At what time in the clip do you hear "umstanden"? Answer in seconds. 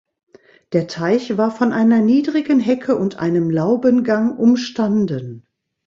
4.35-5.45